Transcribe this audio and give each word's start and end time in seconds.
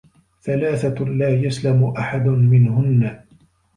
ثَلَاثَةٌ 0.43 1.05
لَا 1.05 1.29
يَسْلَمُ 1.29 1.93
أَحَدٌ 1.97 2.25
مِنْهُنَّ 2.27 3.19